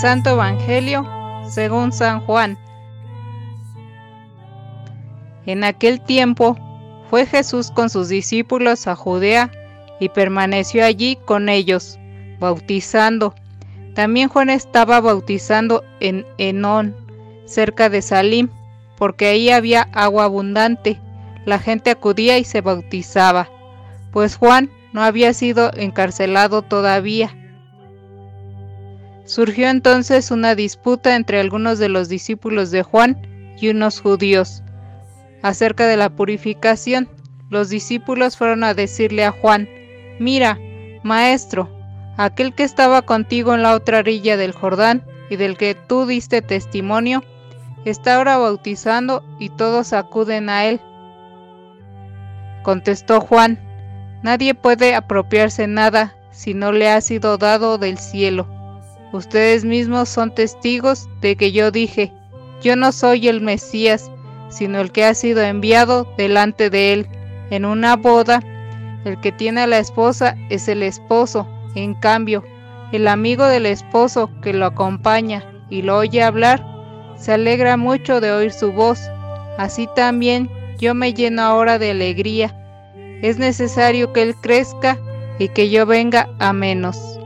Santo 0.00 0.30
Evangelio 0.30 1.06
según 1.46 1.92
San 1.92 2.20
Juan. 2.20 2.56
En 5.44 5.62
aquel 5.62 6.00
tiempo 6.00 6.56
fue 7.10 7.26
Jesús 7.26 7.70
con 7.70 7.90
sus 7.90 8.08
discípulos 8.08 8.86
a 8.86 8.96
Judea 8.96 9.50
y 10.00 10.08
permaneció 10.08 10.86
allí 10.86 11.18
con 11.26 11.50
ellos, 11.50 11.98
bautizando. 12.38 13.34
También 13.94 14.30
Juan 14.30 14.48
estaba 14.48 15.02
bautizando 15.02 15.84
en 16.00 16.24
Enón, 16.38 16.96
cerca 17.44 17.90
de 17.90 18.00
Salim, 18.00 18.48
porque 18.96 19.26
ahí 19.26 19.50
había 19.50 19.82
agua 19.92 20.24
abundante. 20.24 20.98
La 21.44 21.58
gente 21.58 21.90
acudía 21.90 22.38
y 22.38 22.44
se 22.44 22.62
bautizaba, 22.62 23.50
pues 24.12 24.36
Juan 24.36 24.70
no 24.94 25.02
había 25.02 25.34
sido 25.34 25.70
encarcelado 25.74 26.62
todavía. 26.62 27.36
Surgió 29.30 29.68
entonces 29.68 30.32
una 30.32 30.56
disputa 30.56 31.14
entre 31.14 31.38
algunos 31.38 31.78
de 31.78 31.88
los 31.88 32.08
discípulos 32.08 32.72
de 32.72 32.82
Juan 32.82 33.16
y 33.60 33.68
unos 33.68 34.00
judíos 34.00 34.64
acerca 35.40 35.86
de 35.86 35.96
la 35.96 36.10
purificación. 36.10 37.08
Los 37.48 37.68
discípulos 37.68 38.36
fueron 38.36 38.64
a 38.64 38.74
decirle 38.74 39.24
a 39.24 39.30
Juan, 39.30 39.68
Mira, 40.18 40.58
maestro, 41.04 41.70
aquel 42.16 42.56
que 42.56 42.64
estaba 42.64 43.02
contigo 43.02 43.54
en 43.54 43.62
la 43.62 43.76
otra 43.76 44.00
orilla 44.00 44.36
del 44.36 44.50
Jordán 44.50 45.04
y 45.30 45.36
del 45.36 45.56
que 45.56 45.76
tú 45.76 46.06
diste 46.06 46.42
testimonio, 46.42 47.22
está 47.84 48.16
ahora 48.16 48.36
bautizando 48.36 49.24
y 49.38 49.50
todos 49.50 49.92
acuden 49.92 50.48
a 50.48 50.64
él. 50.64 50.80
Contestó 52.64 53.20
Juan, 53.20 53.60
Nadie 54.24 54.56
puede 54.56 54.96
apropiarse 54.96 55.68
nada 55.68 56.16
si 56.32 56.52
no 56.52 56.72
le 56.72 56.90
ha 56.90 57.00
sido 57.00 57.38
dado 57.38 57.78
del 57.78 57.96
cielo. 57.96 58.59
Ustedes 59.12 59.64
mismos 59.64 60.08
son 60.08 60.34
testigos 60.34 61.08
de 61.20 61.36
que 61.36 61.52
yo 61.52 61.70
dije, 61.70 62.12
yo 62.62 62.76
no 62.76 62.92
soy 62.92 63.28
el 63.28 63.40
Mesías, 63.40 64.10
sino 64.48 64.80
el 64.80 64.92
que 64.92 65.04
ha 65.04 65.14
sido 65.14 65.42
enviado 65.42 66.06
delante 66.16 66.70
de 66.70 66.92
él. 66.92 67.08
En 67.50 67.64
una 67.64 67.96
boda, 67.96 68.42
el 69.04 69.20
que 69.20 69.32
tiene 69.32 69.62
a 69.62 69.66
la 69.66 69.78
esposa 69.78 70.36
es 70.48 70.68
el 70.68 70.82
esposo. 70.82 71.48
En 71.74 71.94
cambio, 71.94 72.44
el 72.92 73.08
amigo 73.08 73.46
del 73.46 73.66
esposo 73.66 74.30
que 74.42 74.52
lo 74.52 74.66
acompaña 74.66 75.44
y 75.68 75.82
lo 75.82 75.98
oye 75.98 76.22
hablar, 76.22 76.64
se 77.16 77.32
alegra 77.32 77.76
mucho 77.76 78.20
de 78.20 78.32
oír 78.32 78.52
su 78.52 78.72
voz. 78.72 79.00
Así 79.58 79.88
también 79.96 80.50
yo 80.78 80.94
me 80.94 81.12
lleno 81.14 81.42
ahora 81.42 81.78
de 81.78 81.90
alegría 81.90 82.56
es 83.22 83.38
necesario 83.38 84.12
que 84.12 84.22
Él 84.22 84.34
crezca 84.40 84.98
y 85.38 85.48
que 85.48 85.70
yo 85.70 85.86
venga 85.86 86.28
a 86.38 86.52
menos. 86.52 87.19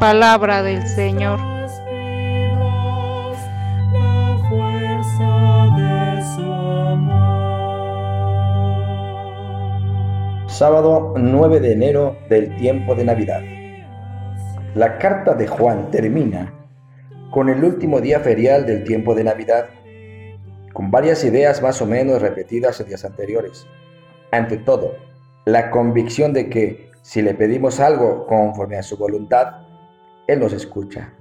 Palabra 0.00 0.62
del 0.62 0.86
Señor. 0.86 1.38
Sábado 10.48 11.14
9 11.16 11.60
de 11.60 11.72
enero 11.72 12.16
del 12.28 12.56
tiempo 12.56 12.94
de 12.94 13.04
Navidad. 13.04 13.42
La 14.74 14.98
carta 14.98 15.34
de 15.34 15.46
Juan 15.46 15.90
termina 15.90 16.52
con 17.30 17.48
el 17.48 17.62
último 17.64 18.00
día 18.00 18.20
ferial 18.20 18.66
del 18.66 18.84
tiempo 18.84 19.14
de 19.14 19.24
Navidad 19.24 19.66
con 20.72 20.90
varias 20.90 21.24
ideas 21.24 21.62
más 21.62 21.80
o 21.80 21.86
menos 21.86 22.20
repetidas 22.20 22.80
en 22.80 22.88
días 22.88 23.04
anteriores. 23.04 23.66
Ante 24.32 24.56
todo, 24.56 24.96
la 25.44 25.70
convicción 25.70 26.32
de 26.32 26.50
que 26.50 26.90
si 27.02 27.22
le 27.22 27.34
pedimos 27.34 27.80
algo 27.80 28.26
conforme 28.26 28.76
a 28.76 28.82
su 28.82 28.96
voluntad, 28.96 29.63
Él 30.26 30.40
nos 30.40 30.52
escucha. 30.52 31.12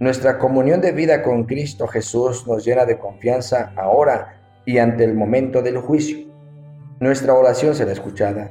Nuestra 0.00 0.38
comunión 0.38 0.80
de 0.80 0.92
vida 0.92 1.22
con 1.22 1.44
Cristo 1.44 1.86
Jesús 1.88 2.46
nos 2.46 2.64
llena 2.64 2.84
de 2.84 2.98
confianza 2.98 3.72
ahora 3.76 4.40
y 4.64 4.78
ante 4.78 5.04
el 5.04 5.14
momento 5.14 5.60
del 5.60 5.78
juicio. 5.78 6.28
Nuestra 7.00 7.34
oración 7.34 7.74
será 7.74 7.92
escuchada. 7.92 8.50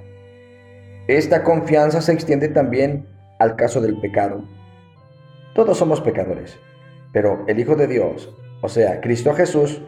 Esta 1.07 1.43
confianza 1.43 2.01
se 2.01 2.11
extiende 2.11 2.49
también 2.49 3.07
al 3.39 3.55
caso 3.55 3.79
del 3.81 3.99
pecado. 3.99 4.43
Todos 5.55 5.77
somos 5.77 6.01
pecadores, 6.01 6.57
pero 7.13 7.45
el 7.47 7.59
Hijo 7.59 7.75
de 7.75 7.87
Dios, 7.87 8.35
o 8.61 8.69
sea, 8.69 8.99
Cristo 8.99 9.33
Jesús, 9.33 9.81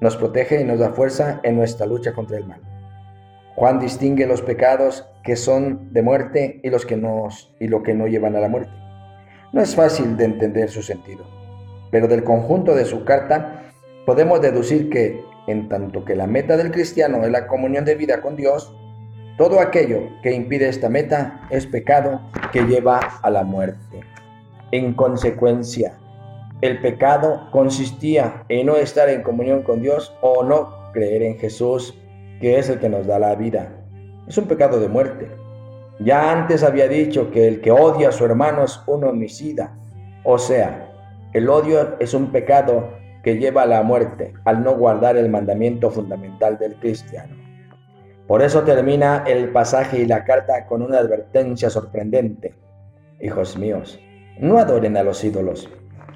nos 0.00 0.16
protege 0.16 0.60
y 0.60 0.64
nos 0.64 0.78
da 0.78 0.92
fuerza 0.92 1.40
en 1.42 1.56
nuestra 1.56 1.86
lucha 1.86 2.12
contra 2.12 2.36
el 2.36 2.46
mal. 2.46 2.60
Juan 3.56 3.80
distingue 3.80 4.26
los 4.26 4.42
pecados 4.42 5.08
que 5.24 5.36
son 5.36 5.92
de 5.92 6.02
muerte 6.02 6.60
y 6.62 6.70
los 6.70 6.86
que 6.86 6.96
nos 6.96 7.52
y 7.58 7.66
lo 7.66 7.82
que 7.82 7.94
no 7.94 8.06
llevan 8.06 8.36
a 8.36 8.40
la 8.40 8.48
muerte. 8.48 8.87
No 9.52 9.62
es 9.62 9.74
fácil 9.74 10.16
de 10.16 10.26
entender 10.26 10.70
su 10.70 10.82
sentido, 10.82 11.24
pero 11.90 12.06
del 12.06 12.24
conjunto 12.24 12.74
de 12.74 12.84
su 12.84 13.04
carta 13.04 13.72
podemos 14.04 14.40
deducir 14.40 14.90
que 14.90 15.24
en 15.46 15.68
tanto 15.68 16.04
que 16.04 16.14
la 16.14 16.26
meta 16.26 16.56
del 16.56 16.70
cristiano 16.70 17.24
es 17.24 17.30
la 17.30 17.46
comunión 17.46 17.84
de 17.84 17.94
vida 17.94 18.20
con 18.20 18.36
Dios, 18.36 18.74
todo 19.38 19.60
aquello 19.60 20.00
que 20.22 20.32
impide 20.32 20.68
esta 20.68 20.88
meta 20.88 21.46
es 21.50 21.66
pecado 21.66 22.20
que 22.52 22.62
lleva 22.62 22.98
a 23.22 23.30
la 23.30 23.44
muerte. 23.44 24.00
En 24.72 24.94
consecuencia, 24.94 25.94
el 26.60 26.80
pecado 26.80 27.48
consistía 27.52 28.44
en 28.48 28.66
no 28.66 28.76
estar 28.76 29.08
en 29.08 29.22
comunión 29.22 29.62
con 29.62 29.80
Dios 29.80 30.14
o 30.20 30.42
no 30.42 30.90
creer 30.92 31.22
en 31.22 31.38
Jesús, 31.38 31.94
que 32.40 32.58
es 32.58 32.68
el 32.68 32.80
que 32.80 32.88
nos 32.88 33.06
da 33.06 33.18
la 33.18 33.34
vida. 33.36 33.72
Es 34.26 34.36
un 34.36 34.46
pecado 34.46 34.80
de 34.80 34.88
muerte. 34.88 35.30
Ya 36.00 36.32
antes 36.32 36.62
había 36.62 36.88
dicho 36.88 37.30
que 37.30 37.48
el 37.48 37.60
que 37.60 37.70
odia 37.70 38.08
a 38.08 38.12
su 38.12 38.24
hermano 38.24 38.64
es 38.64 38.80
un 38.86 39.04
homicida. 39.04 39.74
O 40.24 40.38
sea, 40.38 40.92
el 41.32 41.48
odio 41.48 41.96
es 41.98 42.14
un 42.14 42.30
pecado 42.30 42.90
que 43.22 43.36
lleva 43.36 43.62
a 43.62 43.66
la 43.66 43.82
muerte 43.82 44.34
al 44.44 44.62
no 44.62 44.76
guardar 44.76 45.16
el 45.16 45.28
mandamiento 45.28 45.90
fundamental 45.90 46.58
del 46.58 46.76
cristiano. 46.76 47.36
Por 48.26 48.42
eso 48.42 48.62
termina 48.62 49.24
el 49.26 49.50
pasaje 49.50 50.00
y 50.00 50.06
la 50.06 50.24
carta 50.24 50.66
con 50.66 50.82
una 50.82 50.98
advertencia 50.98 51.70
sorprendente. 51.70 52.54
Hijos 53.20 53.58
míos, 53.58 53.98
no 54.38 54.58
adoren 54.58 54.96
a 54.96 55.02
los 55.02 55.24
ídolos 55.24 55.68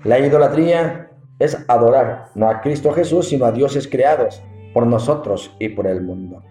la 0.04 0.18
idolatría 0.18 1.10
es 1.38 1.64
adorar 1.68 2.30
no 2.34 2.48
a 2.48 2.60
Cristo 2.60 2.90
Jesús, 2.90 3.28
sino 3.28 3.44
a 3.44 3.52
dioses 3.52 3.86
creados 3.86 4.42
por 4.74 4.84
nosotros 4.84 5.54
y 5.60 5.68
por 5.68 5.86
el 5.86 6.02
mundo. 6.02 6.42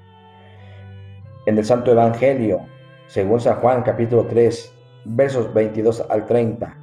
En 1.45 1.57
el 1.57 1.65
Santo 1.65 1.91
Evangelio, 1.91 2.61
según 3.11 3.41
San 3.41 3.57
Juan 3.57 3.83
capítulo 3.83 4.25
3, 4.25 4.71
versos 5.03 5.53
22 5.53 6.05
al 6.09 6.25
30, 6.25 6.73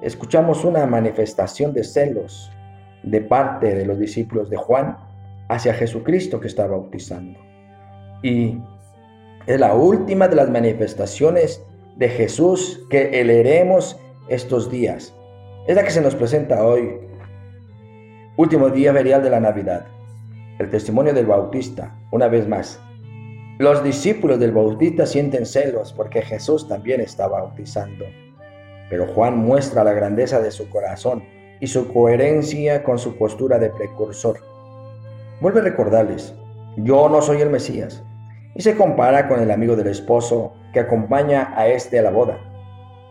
escuchamos 0.00 0.64
una 0.64 0.86
manifestación 0.86 1.74
de 1.74 1.84
celos 1.84 2.50
de 3.02 3.20
parte 3.20 3.74
de 3.74 3.84
los 3.84 3.98
discípulos 3.98 4.48
de 4.48 4.56
Juan 4.56 4.96
hacia 5.50 5.74
Jesucristo 5.74 6.40
que 6.40 6.46
está 6.46 6.66
bautizando. 6.66 7.38
Y 8.22 8.58
es 9.46 9.60
la 9.60 9.74
última 9.74 10.28
de 10.28 10.36
las 10.36 10.48
manifestaciones 10.48 11.62
de 11.96 12.08
Jesús 12.08 12.80
que 12.88 13.22
leeremos 13.22 14.00
estos 14.28 14.70
días 14.70 15.14
es 15.66 15.76
la 15.76 15.84
que 15.84 15.90
se 15.90 16.00
nos 16.00 16.14
presenta 16.14 16.64
hoy, 16.64 16.98
último 18.38 18.70
día 18.70 18.94
ferial 18.94 19.22
de 19.22 19.28
la 19.28 19.40
Navidad, 19.40 19.84
el 20.58 20.70
testimonio 20.70 21.12
del 21.12 21.26
Bautista, 21.26 21.94
una 22.10 22.28
vez 22.28 22.48
más. 22.48 22.80
Los 23.60 23.84
discípulos 23.84 24.40
del 24.40 24.52
Bautista 24.52 25.04
sienten 25.04 25.44
celos 25.44 25.92
porque 25.92 26.22
Jesús 26.22 26.66
también 26.66 27.02
está 27.02 27.28
bautizando, 27.28 28.06
pero 28.88 29.06
Juan 29.08 29.36
muestra 29.36 29.84
la 29.84 29.92
grandeza 29.92 30.40
de 30.40 30.50
su 30.50 30.70
corazón 30.70 31.22
y 31.60 31.66
su 31.66 31.92
coherencia 31.92 32.82
con 32.82 32.98
su 32.98 33.18
postura 33.18 33.58
de 33.58 33.68
precursor. 33.68 34.38
Vuelve 35.42 35.60
a 35.60 35.64
recordarles, 35.64 36.34
yo 36.78 37.10
no 37.10 37.20
soy 37.20 37.42
el 37.42 37.50
Mesías, 37.50 38.02
y 38.54 38.62
se 38.62 38.74
compara 38.76 39.28
con 39.28 39.40
el 39.40 39.50
amigo 39.50 39.76
del 39.76 39.88
esposo 39.88 40.54
que 40.72 40.80
acompaña 40.80 41.52
a 41.54 41.68
este 41.68 41.98
a 41.98 42.02
la 42.02 42.12
boda. 42.12 42.38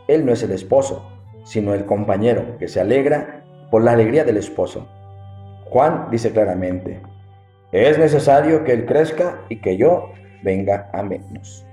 Él 0.07 0.25
no 0.25 0.33
es 0.33 0.41
el 0.41 0.51
esposo, 0.51 1.11
sino 1.43 1.75
el 1.75 1.85
compañero 1.85 2.57
que 2.57 2.67
se 2.67 2.81
alegra 2.81 3.45
por 3.69 3.83
la 3.83 3.91
alegría 3.91 4.23
del 4.23 4.37
esposo. 4.37 4.87
Juan 5.65 6.07
dice 6.09 6.31
claramente, 6.31 7.03
es 7.71 7.99
necesario 7.99 8.63
que 8.63 8.73
Él 8.73 8.87
crezca 8.87 9.41
y 9.47 9.61
que 9.61 9.77
yo 9.77 10.11
venga 10.43 10.89
a 10.93 11.03
menos. 11.03 11.65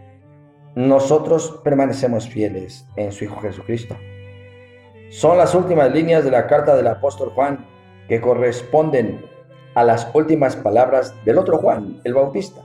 Nosotros 0.75 1.61
permanecemos 1.65 2.29
fieles 2.29 2.87
en 2.97 3.13
su 3.13 3.25
Hijo 3.25 3.41
Jesucristo. 3.41 3.97
Son 5.11 5.39
las 5.39 5.55
últimas 5.55 5.93
líneas 5.93 6.25
de 6.25 6.31
la 6.31 6.47
carta 6.47 6.77
del 6.77 6.87
apóstol 6.89 7.31
Juan 7.31 7.65
que 8.09 8.21
corresponden 8.21 9.25
a 9.75 9.85
las 9.85 10.09
últimas 10.15 10.57
palabras 10.57 11.15
del 11.25 11.39
otro 11.39 11.59
Juan, 11.59 12.01
el 12.05 12.15
Bautista. 12.15 12.63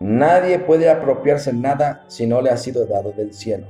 Nadie 0.00 0.58
puede 0.58 0.90
apropiarse 0.90 1.52
nada 1.52 2.04
si 2.08 2.26
no 2.26 2.42
le 2.42 2.50
ha 2.50 2.56
sido 2.56 2.86
dado 2.86 3.12
del 3.12 3.32
cielo. 3.32 3.66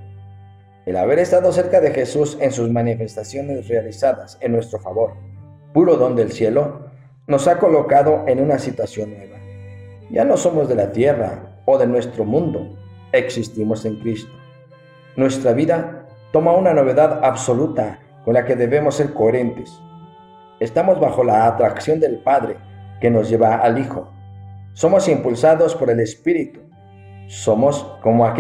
El 0.87 0.97
haber 0.97 1.19
estado 1.19 1.53
cerca 1.53 1.81
de 1.81 1.91
Jesús 1.91 2.37
en 2.41 2.53
sus 2.53 2.71
manifestaciones 2.71 3.69
realizadas 3.69 4.39
en 4.41 4.53
nuestro 4.53 4.79
favor, 4.79 5.15
puro 5.73 5.97
don 5.97 6.17
del 6.17 6.33
cielo, 6.33 6.91
nos 7.27 7.49
ha 7.49 7.59
colocado 7.59 8.25
en 8.27 8.41
una 8.41 8.59
situación 8.59 9.15
nueva. 9.17 9.44
Ya 10.11 10.25
no 10.25 10.37
somos 10.37 10.69
de 10.69 10.75
la 10.75 10.93
tierra 10.93 11.61
o 11.65 11.79
de 11.79 11.87
nuestro 11.87 12.25
mundo, 12.25 12.77
existimos 13.13 13.85
en 13.85 13.97
Cristo. 13.97 14.33
Nuestra 15.17 15.53
vida 15.53 16.07
toma 16.33 16.53
una 16.53 16.75
novedad 16.75 17.25
absoluta 17.25 18.01
con 18.25 18.35
la 18.35 18.45
que 18.45 18.57
debemos 18.57 18.97
ser 18.97 19.13
coherentes. 19.15 19.73
Estamos 20.61 21.01
bajo 21.01 21.25
la 21.25 21.47
atracción 21.47 22.01
del 22.01 22.19
Padre 22.19 22.57
que 23.01 23.11
nos 23.11 23.29
lleva 23.29 23.57
al 23.57 23.79
Hijo. 23.79 24.11
Somos 24.73 25.09
impulsados 25.09 25.75
por 25.75 25.91
el 25.91 26.01
Espíritu. 26.01 26.61
Somos 27.29 27.85
como, 28.03 28.33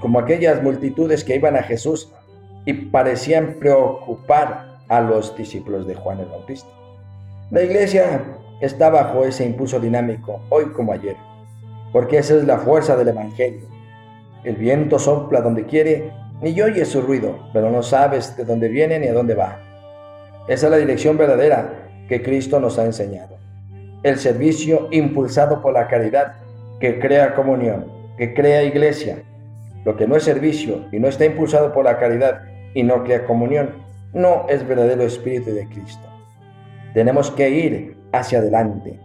como 0.00 0.18
aquellas 0.18 0.62
multitudes 0.62 1.24
que 1.24 1.36
iban 1.36 1.56
a 1.56 1.62
Jesús 1.62 2.12
y 2.64 2.72
parecían 2.72 3.56
preocupar 3.60 4.78
a 4.88 5.00
los 5.00 5.36
discípulos 5.36 5.86
de 5.86 5.94
Juan 5.94 6.20
el 6.20 6.26
Bautista. 6.26 6.68
La 7.50 7.62
iglesia 7.62 8.22
está 8.64 8.90
bajo 8.90 9.24
ese 9.24 9.44
impulso 9.44 9.78
dinámico, 9.78 10.40
hoy 10.48 10.66
como 10.72 10.92
ayer, 10.92 11.16
porque 11.92 12.18
esa 12.18 12.34
es 12.34 12.44
la 12.44 12.58
fuerza 12.58 12.96
del 12.96 13.08
Evangelio. 13.08 13.68
El 14.42 14.56
viento 14.56 14.98
sopla 14.98 15.40
donde 15.40 15.64
quiere 15.64 16.10
y 16.42 16.60
oyes 16.60 16.88
su 16.88 17.00
ruido, 17.00 17.48
pero 17.52 17.70
no 17.70 17.82
sabes 17.82 18.36
de 18.36 18.44
dónde 18.44 18.68
viene 18.68 18.98
ni 18.98 19.08
a 19.08 19.12
dónde 19.12 19.34
va. 19.34 19.60
Esa 20.48 20.66
es 20.66 20.70
la 20.70 20.78
dirección 20.78 21.16
verdadera 21.16 21.88
que 22.08 22.22
Cristo 22.22 22.60
nos 22.60 22.78
ha 22.78 22.84
enseñado. 22.84 23.38
El 24.02 24.18
servicio 24.18 24.88
impulsado 24.90 25.62
por 25.62 25.72
la 25.72 25.88
caridad 25.88 26.34
que 26.80 26.98
crea 26.98 27.34
comunión, 27.34 27.86
que 28.18 28.34
crea 28.34 28.62
iglesia. 28.62 29.22
Lo 29.84 29.96
que 29.96 30.06
no 30.06 30.16
es 30.16 30.24
servicio 30.24 30.86
y 30.92 30.98
no 30.98 31.08
está 31.08 31.24
impulsado 31.24 31.72
por 31.72 31.84
la 31.84 31.98
caridad 31.98 32.42
y 32.74 32.82
no 32.82 33.04
crea 33.04 33.24
comunión, 33.24 33.70
no 34.12 34.46
es 34.48 34.66
verdadero 34.66 35.02
espíritu 35.02 35.54
de 35.54 35.66
Cristo. 35.68 36.08
Tenemos 36.92 37.30
que 37.30 37.50
ir 37.50 37.96
hacia 38.18 38.38
adelante, 38.38 38.98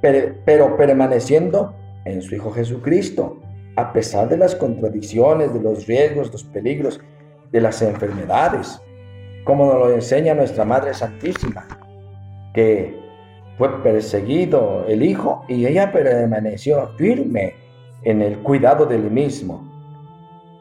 pero, 0.00 0.76
permaneciendo 0.76 1.74
en 2.04 2.22
su 2.22 2.34
Hijo 2.34 2.50
Jesucristo, 2.50 3.40
a 3.76 3.92
pesar 3.92 4.28
de 4.28 4.36
las 4.36 4.56
contradicciones, 4.56 5.54
de 5.54 5.60
los 5.60 5.86
riesgos, 5.86 6.32
los 6.32 6.44
peligros, 6.44 7.00
de 7.52 7.60
las 7.60 7.80
enfermedades, 7.82 8.82
como 9.44 9.66
nos 9.66 9.74
lo 9.76 9.92
enseña 9.92 10.34
nuestra 10.34 10.64
Madre 10.64 10.92
Santísima, 10.92 11.66
que 12.52 12.98
fue 13.58 13.82
perseguido 13.82 14.84
el 14.88 15.02
Hijo 15.02 15.44
y 15.48 15.66
ella 15.66 15.92
permaneció 15.92 16.88
firme 16.96 17.54
en 18.02 18.22
el 18.22 18.38
cuidado 18.38 18.86
del 18.86 19.10
mismo. 19.10 19.68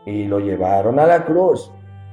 Y 0.05 0.25
lo 0.25 0.39
llevaron 0.39 0.99
a 0.99 1.05
la 1.05 1.25
cruz. 1.25 1.71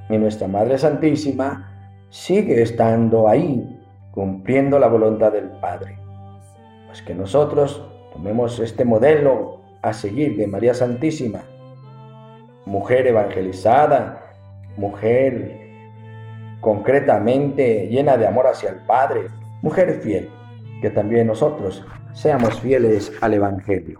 Y 0.08 0.16
nuestra 0.16 0.48
Madre 0.48 0.78
Santísima 0.78 2.06
sigue 2.10 2.62
estando 2.62 3.28
ahí 3.28 3.77
cumpliendo 4.10 4.78
la 4.78 4.88
voluntad 4.88 5.32
del 5.32 5.48
Padre. 5.60 5.98
Pues 6.86 7.02
que 7.02 7.14
nosotros 7.14 7.84
tomemos 8.12 8.58
este 8.60 8.84
modelo 8.84 9.60
a 9.82 9.92
seguir 9.92 10.36
de 10.36 10.46
María 10.46 10.74
Santísima, 10.74 11.42
mujer 12.66 13.06
evangelizada, 13.06 14.22
mujer 14.76 15.58
concretamente 16.60 17.88
llena 17.88 18.16
de 18.16 18.26
amor 18.26 18.46
hacia 18.46 18.70
el 18.70 18.76
Padre, 18.86 19.28
mujer 19.62 20.00
fiel, 20.02 20.28
que 20.80 20.90
también 20.90 21.26
nosotros 21.26 21.84
seamos 22.12 22.60
fieles 22.60 23.12
al 23.20 23.34
Evangelio. 23.34 23.98